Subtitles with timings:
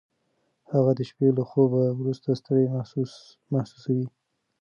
[0.71, 2.65] هغه د شپې له خوبه وروسته ستړی
[3.53, 4.07] محسوسوي.